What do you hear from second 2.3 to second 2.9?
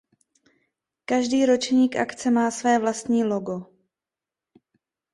má své